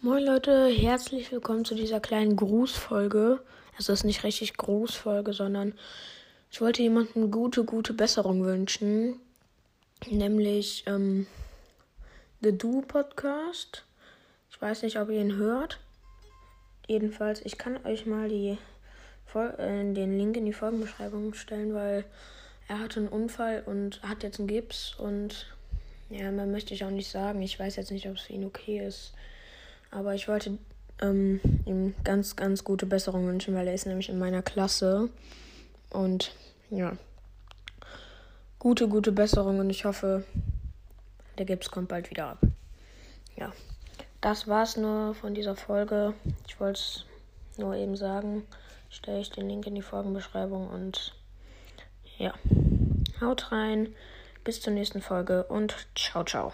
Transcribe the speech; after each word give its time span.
Moin 0.00 0.22
Leute, 0.22 0.68
herzlich 0.68 1.32
willkommen 1.32 1.64
zu 1.64 1.74
dieser 1.74 1.98
kleinen 1.98 2.36
Grußfolge. 2.36 3.40
Es 3.76 3.88
ist 3.88 4.04
nicht 4.04 4.22
richtig 4.22 4.56
Grußfolge, 4.56 5.32
sondern 5.32 5.74
ich 6.52 6.60
wollte 6.60 6.82
jemandem 6.82 7.32
gute, 7.32 7.64
gute 7.64 7.94
Besserung 7.94 8.44
wünschen. 8.44 9.18
Nämlich 10.08 10.84
ähm, 10.86 11.26
The 12.42 12.56
Do 12.56 12.84
Podcast. 12.86 13.84
Ich 14.52 14.62
weiß 14.62 14.82
nicht, 14.82 15.00
ob 15.00 15.10
ihr 15.10 15.20
ihn 15.20 15.34
hört. 15.34 15.80
Jedenfalls, 16.86 17.44
ich 17.44 17.58
kann 17.58 17.84
euch 17.84 18.06
mal 18.06 18.28
die, 18.28 18.56
äh, 19.34 19.92
den 19.94 20.16
Link 20.16 20.36
in 20.36 20.46
die 20.46 20.52
Folgenbeschreibung 20.52 21.34
stellen, 21.34 21.74
weil 21.74 22.04
er 22.68 22.78
hatte 22.78 23.00
einen 23.00 23.08
Unfall 23.08 23.64
und 23.66 24.00
hat 24.04 24.22
jetzt 24.22 24.38
einen 24.38 24.46
Gips 24.46 24.94
und 24.96 25.52
ja, 26.08 26.30
mehr 26.30 26.46
möchte 26.46 26.72
ich 26.72 26.84
auch 26.84 26.90
nicht 26.90 27.10
sagen. 27.10 27.42
Ich 27.42 27.58
weiß 27.58 27.74
jetzt 27.74 27.90
nicht, 27.90 28.08
ob 28.08 28.14
es 28.14 28.22
für 28.22 28.34
ihn 28.34 28.44
okay 28.44 28.86
ist. 28.86 29.12
Aber 29.90 30.14
ich 30.14 30.28
wollte 30.28 30.58
ähm, 31.00 31.40
ihm 31.64 31.94
ganz, 32.04 32.36
ganz 32.36 32.64
gute 32.64 32.86
Besserung 32.86 33.26
wünschen, 33.26 33.54
weil 33.54 33.68
er 33.68 33.74
ist 33.74 33.86
nämlich 33.86 34.08
in 34.08 34.18
meiner 34.18 34.42
Klasse. 34.42 35.08
Und 35.90 36.32
ja, 36.70 36.92
gute, 38.58 38.88
gute 38.88 39.12
Besserung 39.12 39.58
und 39.58 39.70
ich 39.70 39.84
hoffe, 39.84 40.24
der 41.38 41.46
Gips 41.46 41.70
kommt 41.70 41.88
bald 41.88 42.10
wieder 42.10 42.26
ab. 42.26 42.38
Ja, 43.36 43.52
das 44.20 44.48
war's 44.48 44.76
nur 44.76 45.14
von 45.14 45.34
dieser 45.34 45.56
Folge. 45.56 46.14
Ich 46.46 46.58
wollte 46.60 46.80
es 46.80 47.04
nur 47.56 47.74
eben 47.74 47.96
sagen. 47.96 48.46
Stelle 48.90 49.20
ich 49.20 49.30
den 49.30 49.48
Link 49.48 49.66
in 49.66 49.74
die 49.74 49.82
Folgenbeschreibung 49.82 50.68
und 50.68 51.14
ja, 52.16 52.34
haut 53.20 53.52
rein. 53.52 53.94
Bis 54.44 54.60
zur 54.60 54.72
nächsten 54.72 55.02
Folge 55.02 55.44
und 55.44 55.88
ciao, 55.94 56.24
ciao. 56.24 56.52